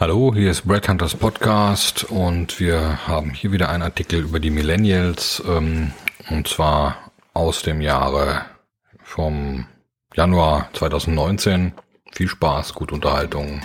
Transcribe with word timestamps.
Hallo, 0.00 0.32
hier 0.32 0.52
ist 0.52 0.64
Brad 0.64 0.88
Hunters 0.88 1.16
Podcast 1.16 2.04
und 2.04 2.60
wir 2.60 3.08
haben 3.08 3.32
hier 3.32 3.50
wieder 3.50 3.68
einen 3.68 3.82
Artikel 3.82 4.20
über 4.20 4.38
die 4.38 4.50
Millennials 4.50 5.42
ähm, 5.44 5.90
und 6.30 6.46
zwar 6.46 7.10
aus 7.34 7.62
dem 7.62 7.80
Jahre 7.80 8.42
vom 9.02 9.66
Januar 10.14 10.70
2019. 10.74 11.72
Viel 12.12 12.28
Spaß, 12.28 12.74
gute 12.74 12.94
Unterhaltung. 12.94 13.60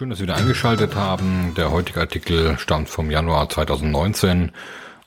Schön, 0.00 0.08
dass 0.08 0.18
Sie 0.18 0.22
wieder 0.22 0.36
eingeschaltet 0.36 0.94
haben. 0.94 1.52
Der 1.58 1.70
heutige 1.70 2.00
Artikel 2.00 2.56
stammt 2.56 2.88
vom 2.88 3.10
Januar 3.10 3.50
2019 3.50 4.50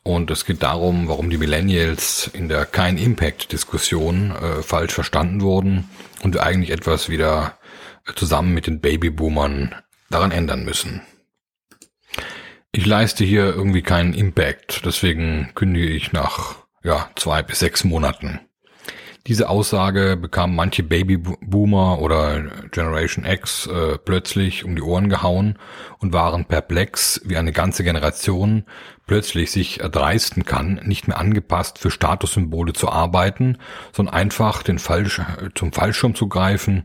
und 0.03 0.29
es 0.29 0.45
geht 0.45 0.61
darum, 0.61 1.07
warum 1.07 1.31
die 1.31 1.39
Millennials 1.39 2.29
in 2.31 2.47
der 2.47 2.67
kein 2.67 2.99
Impact 2.99 3.51
Diskussion 3.51 4.35
äh, 4.35 4.61
falsch 4.61 4.93
verstanden 4.93 5.41
wurden 5.41 5.89
und 6.21 6.35
wir 6.35 6.43
eigentlich 6.43 6.69
etwas 6.69 7.09
wieder 7.09 7.57
zusammen 8.15 8.53
mit 8.53 8.67
den 8.67 8.81
Babyboomern 8.81 9.73
daran 10.11 10.29
ändern 10.29 10.63
müssen. 10.63 11.01
Ich 12.71 12.85
leiste 12.85 13.23
hier 13.23 13.45
irgendwie 13.45 13.81
keinen 13.81 14.13
Impact, 14.13 14.85
deswegen 14.85 15.53
kündige 15.55 15.89
ich 15.89 16.13
nach 16.13 16.57
ja, 16.83 17.09
zwei 17.15 17.41
bis 17.41 17.57
sechs 17.57 17.83
Monaten. 17.83 18.41
Diese 19.25 19.47
Aussage 19.47 20.17
bekamen 20.17 20.53
manche 20.53 20.83
Babyboomer 20.83 21.99
oder 21.99 22.41
Generation 22.71 23.23
X 23.23 23.67
äh, 23.67 23.97
plötzlich 23.97 24.65
um 24.65 24.75
die 24.75 24.81
Ohren 24.81 25.07
gehauen 25.07 25.57
und 25.99 26.11
waren 26.11 26.43
perplex, 26.43 27.21
wie 27.23 27.37
eine 27.37 27.53
ganze 27.53 27.85
Generation 27.85 28.65
plötzlich 29.07 29.49
sich 29.51 29.79
erdreisten 29.79 30.43
kann, 30.43 30.81
nicht 30.83 31.07
mehr 31.07 31.19
angepasst 31.19 31.79
für 31.79 31.89
Statussymbole 31.89 32.73
zu 32.73 32.89
arbeiten, 32.89 33.59
sondern 33.93 34.13
einfach 34.13 34.61
den 34.61 34.77
Falsch, 34.77 35.21
zum 35.55 35.71
Fallschirm 35.71 36.15
zu 36.15 36.27
greifen 36.27 36.83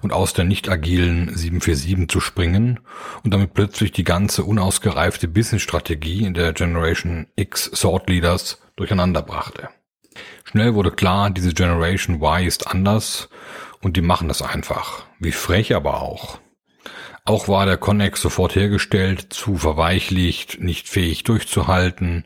und 0.00 0.12
aus 0.12 0.32
der 0.32 0.44
nicht 0.44 0.68
agilen 0.68 1.36
747 1.36 2.08
zu 2.08 2.20
springen 2.20 2.78
und 3.24 3.34
damit 3.34 3.52
plötzlich 3.52 3.90
die 3.90 4.04
ganze 4.04 4.44
unausgereifte 4.44 5.26
Businessstrategie 5.26 6.24
in 6.24 6.34
der 6.34 6.52
Generation 6.52 7.26
X 7.34 7.68
Thought 7.72 8.08
Leaders 8.08 8.62
durcheinander 8.76 9.22
brachte. 9.22 9.70
Schnell 10.44 10.74
wurde 10.74 10.90
klar, 10.90 11.30
diese 11.30 11.54
Generation 11.54 12.20
Y 12.22 12.46
ist 12.46 12.66
anders 12.66 13.28
und 13.80 13.96
die 13.96 14.02
machen 14.02 14.28
das 14.28 14.42
einfach. 14.42 15.04
Wie 15.18 15.32
frech 15.32 15.74
aber 15.74 16.02
auch. 16.02 16.40
Auch 17.24 17.48
war 17.48 17.66
der 17.66 17.76
Connex 17.76 18.20
sofort 18.20 18.56
hergestellt, 18.56 19.32
zu 19.32 19.56
verweichlicht, 19.56 20.60
nicht 20.60 20.88
fähig 20.88 21.22
durchzuhalten 21.24 22.24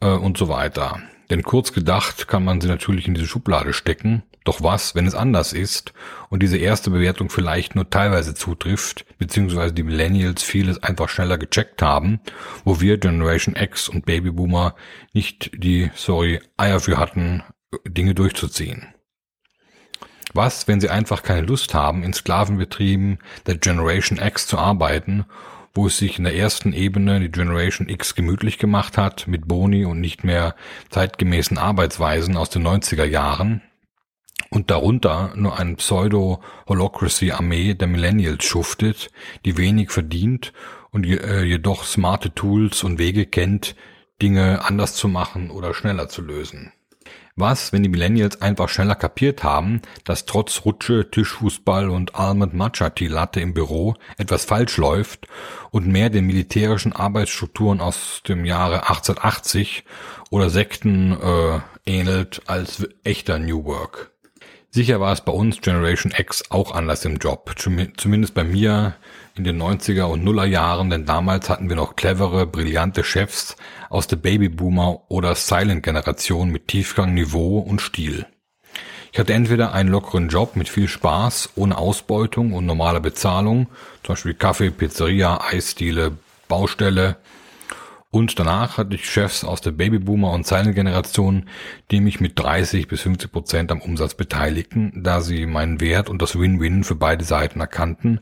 äh, 0.00 0.08
und 0.08 0.38
so 0.38 0.48
weiter. 0.48 1.00
Denn 1.30 1.42
kurz 1.42 1.72
gedacht 1.72 2.28
kann 2.28 2.44
man 2.44 2.60
sie 2.60 2.68
natürlich 2.68 3.08
in 3.08 3.14
diese 3.14 3.26
Schublade 3.26 3.72
stecken 3.72 4.22
doch 4.48 4.62
was, 4.62 4.94
wenn 4.94 5.06
es 5.06 5.14
anders 5.14 5.52
ist 5.52 5.92
und 6.30 6.42
diese 6.42 6.56
erste 6.56 6.90
Bewertung 6.90 7.28
vielleicht 7.28 7.74
nur 7.74 7.90
teilweise 7.90 8.34
zutrifft, 8.34 9.04
beziehungsweise 9.18 9.74
die 9.74 9.82
Millennials 9.82 10.42
vieles 10.42 10.82
einfach 10.82 11.10
schneller 11.10 11.36
gecheckt 11.38 11.82
haben, 11.82 12.20
wo 12.64 12.80
wir 12.80 12.98
Generation 12.98 13.54
X 13.56 13.88
und 13.88 14.06
Babyboomer 14.06 14.74
nicht 15.12 15.50
die, 15.54 15.90
sorry, 15.94 16.40
Eier 16.56 16.80
für 16.80 16.96
hatten, 16.96 17.42
Dinge 17.86 18.14
durchzuziehen. 18.14 18.86
Was, 20.32 20.66
wenn 20.66 20.80
sie 20.80 20.88
einfach 20.88 21.22
keine 21.22 21.46
Lust 21.46 21.74
haben, 21.74 22.02
in 22.02 22.12
Sklavenbetrieben 22.14 23.18
der 23.46 23.58
Generation 23.58 24.18
X 24.18 24.46
zu 24.46 24.58
arbeiten, 24.58 25.26
wo 25.74 25.86
es 25.86 25.98
sich 25.98 26.18
in 26.18 26.24
der 26.24 26.34
ersten 26.34 26.72
Ebene 26.72 27.20
die 27.20 27.30
Generation 27.30 27.88
X 27.88 28.14
gemütlich 28.14 28.58
gemacht 28.58 28.96
hat, 28.96 29.28
mit 29.28 29.46
Boni 29.46 29.84
und 29.84 30.00
nicht 30.00 30.24
mehr 30.24 30.54
zeitgemäßen 30.88 31.58
Arbeitsweisen 31.58 32.36
aus 32.36 32.50
den 32.50 32.66
90er 32.66 33.04
Jahren, 33.04 33.62
und 34.50 34.70
darunter 34.70 35.32
nur 35.36 35.58
ein 35.58 35.76
Pseudo-Holocracy-Armee 35.76 37.74
der 37.74 37.88
Millennials 37.88 38.44
schuftet, 38.44 39.10
die 39.44 39.56
wenig 39.56 39.90
verdient 39.90 40.52
und 40.90 41.06
äh, 41.06 41.42
jedoch 41.42 41.84
smarte 41.84 42.34
Tools 42.34 42.82
und 42.84 42.98
Wege 42.98 43.26
kennt, 43.26 43.76
Dinge 44.20 44.64
anders 44.64 44.94
zu 44.94 45.08
machen 45.08 45.50
oder 45.50 45.74
schneller 45.74 46.08
zu 46.08 46.22
lösen. 46.22 46.72
Was, 47.40 47.72
wenn 47.72 47.84
die 47.84 47.88
Millennials 47.88 48.42
einfach 48.42 48.68
schneller 48.68 48.96
kapiert 48.96 49.44
haben, 49.44 49.80
dass 50.02 50.26
trotz 50.26 50.64
Rutsche, 50.64 51.08
Tischfußball 51.08 51.88
und 51.88 52.16
Almond 52.16 52.52
Matcha 52.52 52.90
Tea 52.90 53.06
Latte 53.06 53.38
im 53.40 53.54
Büro 53.54 53.94
etwas 54.16 54.44
falsch 54.44 54.76
läuft 54.76 55.28
und 55.70 55.86
mehr 55.86 56.10
den 56.10 56.24
militärischen 56.24 56.92
Arbeitsstrukturen 56.92 57.80
aus 57.80 58.22
dem 58.26 58.44
Jahre 58.44 58.88
1880 58.88 59.84
oder 60.30 60.50
Sekten 60.50 61.12
äh, 61.12 61.60
ähnelt 61.86 62.42
als 62.46 62.88
echter 63.04 63.38
New 63.38 63.64
Work. 63.64 64.10
Sicher 64.70 65.00
war 65.00 65.12
es 65.12 65.22
bei 65.22 65.32
uns 65.32 65.62
Generation 65.62 66.12
X 66.16 66.50
auch 66.50 66.72
anders 66.72 67.04
im 67.06 67.16
Job, 67.16 67.54
zumindest 67.56 68.34
bei 68.34 68.44
mir 68.44 68.96
in 69.34 69.44
den 69.44 69.60
90er 69.60 70.04
und 70.04 70.22
Nuller 70.22 70.44
Jahren, 70.44 70.90
denn 70.90 71.06
damals 71.06 71.48
hatten 71.48 71.70
wir 71.70 71.76
noch 71.76 71.96
clevere, 71.96 72.46
brillante 72.46 73.02
Chefs 73.02 73.56
aus 73.88 74.08
der 74.08 74.16
Babyboomer 74.16 75.02
oder 75.08 75.34
Silent 75.36 75.84
Generation 75.84 76.50
mit 76.50 76.68
Tiefgang, 76.68 77.14
Niveau 77.14 77.60
und 77.60 77.80
Stil. 77.80 78.26
Ich 79.10 79.18
hatte 79.18 79.32
entweder 79.32 79.72
einen 79.72 79.88
lockeren 79.88 80.28
Job 80.28 80.54
mit 80.54 80.68
viel 80.68 80.86
Spaß, 80.86 81.50
ohne 81.56 81.78
Ausbeutung 81.78 82.52
und 82.52 82.66
normaler 82.66 83.00
Bezahlung, 83.00 83.68
zum 84.02 84.14
Beispiel 84.14 84.34
Kaffee, 84.34 84.70
Pizzeria, 84.70 85.40
Eisdiele, 85.50 86.12
Baustelle, 86.46 87.16
und 88.10 88.38
danach 88.38 88.78
hatte 88.78 88.94
ich 88.94 89.08
Chefs 89.08 89.44
aus 89.44 89.60
der 89.60 89.72
Babyboomer- 89.72 90.32
und 90.32 90.46
Silent-Generation, 90.46 91.44
die 91.90 92.00
mich 92.00 92.20
mit 92.20 92.38
30 92.38 92.88
bis 92.88 93.02
50 93.02 93.30
Prozent 93.30 93.70
am 93.70 93.82
Umsatz 93.82 94.14
beteiligten, 94.14 95.02
da 95.02 95.20
sie 95.20 95.44
meinen 95.44 95.82
Wert 95.82 96.08
und 96.08 96.22
das 96.22 96.38
Win-Win 96.38 96.84
für 96.84 96.94
beide 96.94 97.24
Seiten 97.24 97.60
erkannten, 97.60 98.20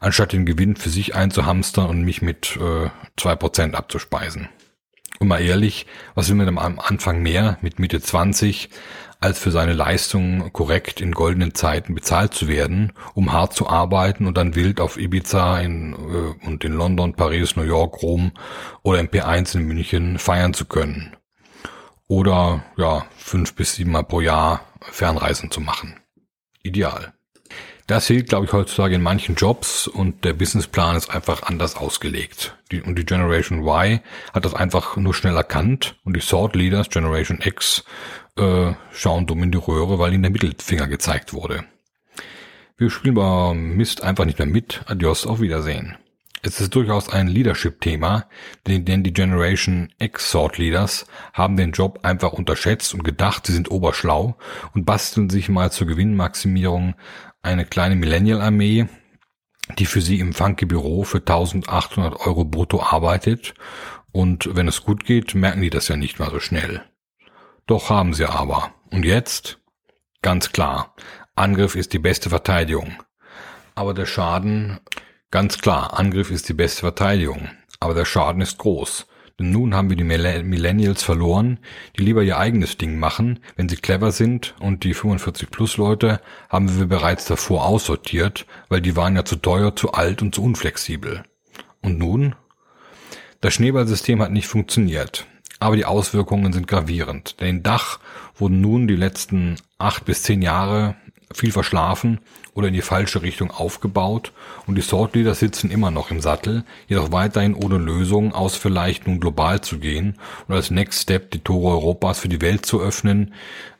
anstatt 0.00 0.32
den 0.32 0.44
Gewinn 0.44 0.74
für 0.74 0.88
sich 0.88 1.14
einzuhamstern 1.14 1.88
und 1.88 2.02
mich 2.02 2.20
mit 2.20 2.56
äh, 2.56 2.90
zwei 3.16 3.32
äh, 3.32 3.36
Prozent 3.36 3.76
abzuspeisen. 3.76 4.48
Und 5.20 5.28
mal 5.28 5.40
ehrlich, 5.40 5.86
was 6.14 6.28
will 6.28 6.36
man 6.36 6.58
am 6.58 6.78
Anfang 6.80 7.22
mehr 7.22 7.58
mit 7.60 7.78
Mitte 7.78 8.00
20 8.00 8.70
als 9.20 9.38
für 9.38 9.50
seine 9.50 9.72
Leistungen 9.72 10.52
korrekt 10.52 11.00
in 11.00 11.12
goldenen 11.12 11.54
Zeiten 11.54 11.94
bezahlt 11.94 12.34
zu 12.34 12.46
werden, 12.46 12.92
um 13.14 13.32
hart 13.32 13.52
zu 13.52 13.68
arbeiten 13.68 14.26
und 14.26 14.36
dann 14.36 14.54
wild 14.54 14.80
auf 14.80 14.96
Ibiza 14.96 15.60
in, 15.60 15.92
äh, 15.92 16.46
und 16.46 16.64
in 16.64 16.72
London, 16.72 17.14
Paris, 17.14 17.56
New 17.56 17.62
York, 17.62 18.02
Rom 18.02 18.32
oder 18.82 19.00
im 19.00 19.08
P1 19.08 19.56
in 19.56 19.66
München 19.66 20.18
feiern 20.18 20.54
zu 20.54 20.66
können. 20.66 21.16
Oder 22.06 22.64
ja, 22.76 23.04
fünf 23.16 23.54
bis 23.54 23.74
sieben 23.74 23.90
Mal 23.90 24.04
pro 24.04 24.20
Jahr 24.20 24.62
Fernreisen 24.80 25.50
zu 25.50 25.60
machen. 25.60 26.00
Ideal. 26.62 27.12
Das 27.88 28.06
hilft, 28.06 28.28
glaube 28.28 28.44
ich, 28.44 28.52
heutzutage 28.52 28.96
in 28.96 29.02
manchen 29.02 29.34
Jobs 29.34 29.88
und 29.88 30.22
der 30.22 30.34
Businessplan 30.34 30.94
ist 30.94 31.08
einfach 31.08 31.44
anders 31.44 31.74
ausgelegt. 31.74 32.54
Die, 32.70 32.82
und 32.82 32.98
die 32.98 33.06
Generation 33.06 33.66
Y 33.66 34.00
hat 34.34 34.44
das 34.44 34.52
einfach 34.52 34.98
nur 34.98 35.14
schnell 35.14 35.34
erkannt 35.34 35.96
und 36.04 36.14
die 36.14 36.20
Thought 36.20 36.54
Leaders 36.54 36.90
Generation 36.90 37.40
X 37.42 37.84
äh, 38.36 38.72
schauen 38.92 39.26
dumm 39.26 39.42
in 39.42 39.52
die 39.52 39.58
Röhre, 39.58 39.98
weil 39.98 40.12
ihnen 40.12 40.22
der 40.22 40.30
Mittelfinger 40.30 40.86
gezeigt 40.86 41.32
wurde. 41.32 41.64
Wir 42.76 42.90
spielen 42.90 43.14
bei 43.14 43.54
Mist 43.54 44.02
einfach 44.02 44.26
nicht 44.26 44.38
mehr 44.38 44.46
mit. 44.46 44.82
Adios, 44.84 45.26
auf 45.26 45.40
Wiedersehen. 45.40 45.96
Es 46.42 46.60
ist 46.60 46.74
durchaus 46.74 47.08
ein 47.08 47.26
Leadership-Thema, 47.26 48.28
denn, 48.66 49.02
die 49.02 49.12
Generation 49.12 49.92
X-Sort-Leaders 49.98 51.06
haben 51.32 51.56
den 51.56 51.72
Job 51.72 52.00
einfach 52.04 52.32
unterschätzt 52.32 52.94
und 52.94 53.02
gedacht, 53.02 53.46
sie 53.46 53.52
sind 53.52 53.70
oberschlau 53.70 54.36
und 54.72 54.86
basteln 54.86 55.30
sich 55.30 55.48
mal 55.48 55.72
zur 55.72 55.88
Gewinnmaximierung 55.88 56.94
eine 57.42 57.64
kleine 57.64 57.96
Millennial-Armee, 57.96 58.86
die 59.78 59.86
für 59.86 60.00
sie 60.00 60.20
im 60.20 60.32
funky 60.32 60.64
Büro 60.64 61.02
für 61.02 61.18
1800 61.18 62.20
Euro 62.20 62.44
brutto 62.44 62.82
arbeitet 62.82 63.54
und 64.12 64.54
wenn 64.56 64.68
es 64.68 64.84
gut 64.84 65.04
geht, 65.04 65.34
merken 65.34 65.60
die 65.60 65.70
das 65.70 65.88
ja 65.88 65.96
nicht 65.96 66.18
mal 66.18 66.30
so 66.30 66.40
schnell. 66.40 66.82
Doch 67.66 67.90
haben 67.90 68.14
sie 68.14 68.26
aber. 68.26 68.72
Und 68.90 69.04
jetzt? 69.04 69.58
Ganz 70.22 70.52
klar, 70.52 70.94
Angriff 71.36 71.76
ist 71.76 71.92
die 71.92 71.98
beste 71.98 72.30
Verteidigung. 72.30 72.94
Aber 73.74 73.94
der 73.94 74.06
Schaden, 74.06 74.80
ganz 75.30 75.58
klar, 75.58 75.98
Angriff 75.98 76.30
ist 76.30 76.48
die 76.48 76.54
beste 76.54 76.80
Verteidigung. 76.80 77.48
Aber 77.80 77.94
der 77.94 78.04
Schaden 78.04 78.42
ist 78.42 78.58
groß. 78.58 79.06
Denn 79.38 79.52
nun 79.52 79.74
haben 79.74 79.88
wir 79.88 79.96
die 79.96 80.02
Millennials 80.04 81.04
verloren, 81.04 81.60
die 81.96 82.02
lieber 82.02 82.24
ihr 82.24 82.38
eigenes 82.38 82.76
Ding 82.76 82.98
machen, 82.98 83.38
wenn 83.54 83.68
sie 83.68 83.76
clever 83.76 84.10
sind 84.10 84.56
und 84.58 84.82
die 84.82 84.94
45 84.94 85.50
plus 85.50 85.76
Leute 85.76 86.20
haben 86.48 86.76
wir 86.76 86.86
bereits 86.86 87.26
davor 87.26 87.64
aussortiert, 87.64 88.46
weil 88.68 88.80
die 88.80 88.96
waren 88.96 89.14
ja 89.14 89.24
zu 89.24 89.36
teuer, 89.36 89.76
zu 89.76 89.92
alt 89.92 90.22
und 90.22 90.34
zu 90.34 90.42
unflexibel. 90.42 91.22
Und 91.82 91.98
nun? 91.98 92.34
Das 93.40 93.54
Schneeballsystem 93.54 94.20
hat 94.20 94.32
nicht 94.32 94.48
funktioniert, 94.48 95.26
aber 95.60 95.76
die 95.76 95.84
Auswirkungen 95.84 96.52
sind 96.52 96.66
gravierend. 96.66 97.40
Denn 97.40 97.48
in 97.48 97.62
Dach 97.62 98.00
wurden 98.34 98.60
nun 98.60 98.88
die 98.88 98.96
letzten 98.96 99.56
acht 99.78 100.04
bis 100.04 100.24
zehn 100.24 100.42
Jahre 100.42 100.96
viel 101.34 101.52
verschlafen 101.52 102.20
oder 102.54 102.68
in 102.68 102.74
die 102.74 102.82
falsche 102.82 103.22
Richtung 103.22 103.50
aufgebaut 103.50 104.32
und 104.66 104.74
die 104.76 104.82
Thought 104.82 105.14
Leader 105.14 105.34
sitzen 105.34 105.70
immer 105.70 105.90
noch 105.90 106.10
im 106.10 106.20
Sattel, 106.20 106.64
jedoch 106.88 107.12
weiterhin 107.12 107.54
ohne 107.54 107.78
Lösung 107.78 108.32
aus 108.32 108.56
vielleicht 108.56 109.06
nun 109.06 109.20
global 109.20 109.60
zu 109.60 109.78
gehen 109.78 110.16
und 110.46 110.54
als 110.54 110.70
Next 110.70 111.02
Step 111.02 111.30
die 111.30 111.40
Tore 111.40 111.76
Europas 111.76 112.20
für 112.20 112.28
die 112.28 112.40
Welt 112.40 112.64
zu 112.64 112.80
öffnen, 112.80 113.34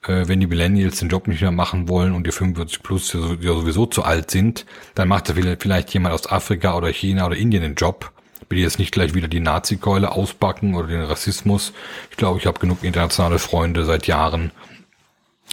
äh, 0.07 0.29
wenn 0.29 0.41
die 0.41 0.47
Millennials 0.47 0.99
den 0.99 1.09
Job 1.09 1.27
nicht 1.27 1.41
mehr 1.41 1.51
machen 1.51 1.89
wollen 1.89 2.13
und 2.15 2.27
die 2.27 2.33
45 2.33 2.83
plus 2.83 3.11
die 3.11 3.47
sowieso 3.47 3.87
zu 3.87 4.03
alt 4.03 4.31
sind, 4.31 4.67
dann 4.95 5.09
macht 5.09 5.33
vielleicht 5.61 5.93
jemand 5.95 6.15
aus 6.15 6.31
Afrika 6.31 6.77
oder 6.77 6.89
China 6.89 7.27
oder 7.27 7.37
Indien 7.37 7.63
den 7.63 7.75
Job 7.75 8.13
will 8.49 8.59
jetzt 8.59 8.79
nicht 8.79 8.93
gleich 8.93 9.15
wieder 9.15 9.29
die 9.29 9.41
Nazi-Keule 9.41 10.11
auspacken 10.11 10.75
oder 10.75 10.89
den 10.89 11.03
Rassismus. 11.03 11.73
Ich 12.11 12.17
glaube, 12.17 12.39
ich 12.39 12.47
habe 12.47 12.59
genug 12.59 12.83
internationale 12.83 13.39
Freunde 13.39 13.85
seit 13.85 14.07
Jahren 14.07 14.53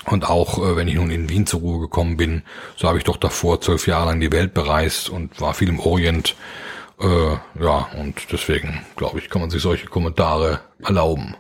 und 0.06 0.30
auch 0.30 0.60
äh, 0.60 0.76
wenn 0.76 0.88
ich 0.88 0.96
nun 0.96 1.12
in 1.12 1.30
Wien 1.30 1.46
zur 1.46 1.62
Ruhe 1.62 1.80
gekommen 1.80 2.18
bin, 2.18 2.44
so 2.76 2.88
habe 2.88 2.98
ich 2.98 3.04
doch 3.04 3.18
davor 3.18 3.62
zwölf 3.62 3.88
Jahre 3.88 4.08
lang 4.08 4.20
die 4.20 4.32
Welt 4.32 4.54
bereist 4.54 5.10
und 5.10 5.40
war 5.42 5.54
viel 5.54 5.70
im 5.70 5.80
Orient. 5.80 6.36
Äh, 7.00 7.64
ja, 7.64 7.88
und 8.00 8.32
deswegen, 8.32 8.82
glaube 8.96 9.20
ich, 9.20 9.30
kann 9.30 9.42
man 9.42 9.50
sich 9.50 9.62
solche 9.62 9.88
Kommentare 9.88 10.62
erlauben. 10.84 11.36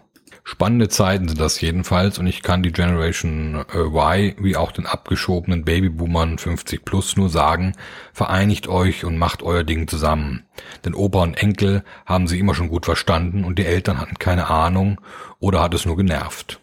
Spannende 0.47 0.89
Zeiten 0.89 1.27
sind 1.27 1.41
das 1.41 1.59
jedenfalls 1.59 2.19
und 2.19 2.27
ich 2.27 2.43
kann 2.43 2.61
die 2.61 2.71
Generation 2.71 3.65
äh, 3.73 3.79
Y 3.79 4.35
wie 4.37 4.55
auch 4.55 4.71
den 4.71 4.85
abgeschobenen 4.85 5.65
Babyboomern 5.65 6.37
50 6.37 6.85
plus 6.85 7.17
nur 7.17 7.29
sagen, 7.29 7.73
vereinigt 8.13 8.67
euch 8.67 9.05
und 9.05 9.17
macht 9.17 9.41
euer 9.41 9.63
Ding 9.63 9.87
zusammen. 9.87 10.45
Denn 10.85 10.93
Opa 10.93 11.23
und 11.23 11.35
Enkel 11.35 11.83
haben 12.05 12.27
sie 12.27 12.37
immer 12.37 12.53
schon 12.53 12.69
gut 12.69 12.85
verstanden 12.85 13.43
und 13.43 13.57
die 13.57 13.65
Eltern 13.65 13.99
hatten 13.99 14.19
keine 14.19 14.47
Ahnung 14.47 15.01
oder 15.39 15.63
hat 15.63 15.73
es 15.73 15.87
nur 15.87 15.97
genervt. 15.97 16.59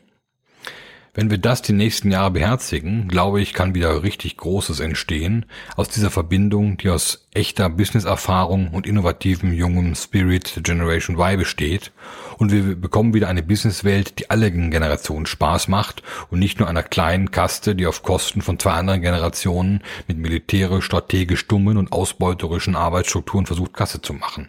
Wenn 1.14 1.30
wir 1.30 1.36
das 1.36 1.60
die 1.60 1.74
nächsten 1.74 2.10
Jahre 2.10 2.30
beherzigen, 2.30 3.06
glaube 3.06 3.42
ich, 3.42 3.52
kann 3.52 3.74
wieder 3.74 4.02
richtig 4.02 4.38
Großes 4.38 4.80
entstehen 4.80 5.44
aus 5.76 5.90
dieser 5.90 6.10
Verbindung, 6.10 6.78
die 6.78 6.88
aus 6.88 7.28
echter 7.34 7.68
Business-Erfahrung 7.68 8.68
und 8.68 8.86
innovativem 8.86 9.52
jungem 9.52 9.94
Spirit 9.94 10.56
der 10.56 10.62
Generation 10.62 11.18
Y 11.18 11.36
besteht. 11.36 11.92
Und 12.38 12.50
wir 12.50 12.76
bekommen 12.76 13.12
wieder 13.12 13.28
eine 13.28 13.42
Businesswelt, 13.42 14.20
die 14.20 14.30
allen 14.30 14.70
Generationen 14.70 15.26
Spaß 15.26 15.68
macht 15.68 16.02
und 16.30 16.38
nicht 16.38 16.58
nur 16.58 16.68
einer 16.70 16.82
kleinen 16.82 17.30
Kaste, 17.30 17.74
die 17.74 17.86
auf 17.86 18.02
Kosten 18.02 18.40
von 18.40 18.58
zwei 18.58 18.72
anderen 18.72 19.02
Generationen 19.02 19.82
mit 20.08 20.16
militärisch, 20.16 20.86
strategisch 20.86 21.46
dummen 21.46 21.76
und 21.76 21.92
ausbeuterischen 21.92 22.74
Arbeitsstrukturen 22.74 23.44
versucht, 23.44 23.74
Kasse 23.74 24.00
zu 24.00 24.14
machen. 24.14 24.48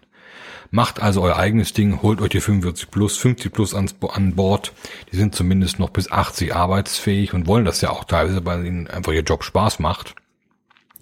Macht 0.75 1.03
also 1.03 1.21
euer 1.21 1.35
eigenes 1.35 1.73
Ding, 1.73 2.01
holt 2.01 2.19
euch 2.19 2.29
die 2.29 2.41
45 2.41 2.89
plus, 2.89 3.15
50 3.17 3.53
plus 3.53 3.75
ans, 3.75 3.93
an 4.11 4.33
Bord. 4.33 4.73
Die 5.11 5.15
sind 5.15 5.35
zumindest 5.35 5.77
noch 5.77 5.91
bis 5.91 6.11
80 6.11 6.55
arbeitsfähig 6.55 7.35
und 7.35 7.45
wollen 7.45 7.63
das 7.63 7.81
ja 7.81 7.91
auch 7.91 8.05
teilweise, 8.05 8.43
weil 8.43 8.65
ihnen 8.65 8.87
einfach 8.87 9.11
ihr 9.11 9.21
Job 9.21 9.43
Spaß 9.43 9.77
macht. 9.77 10.15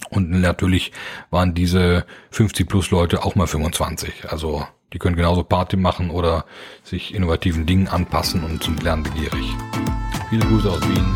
Und 0.09 0.29
natürlich 0.29 0.91
waren 1.29 1.53
diese 1.53 2.05
50 2.31 2.67
plus 2.67 2.91
Leute 2.91 3.23
auch 3.23 3.35
mal 3.35 3.47
25. 3.47 4.29
Also 4.29 4.67
die 4.91 4.99
können 4.99 5.15
genauso 5.15 5.45
Party 5.45 5.77
machen 5.77 6.09
oder 6.09 6.43
sich 6.83 7.15
innovativen 7.15 7.65
Dingen 7.65 7.87
anpassen 7.87 8.43
und 8.43 8.61
sind 8.61 8.83
lernbegierig. 8.83 9.55
Viele 10.29 10.45
Grüße 10.47 10.69
aus 10.69 10.81
Wien 10.81 11.15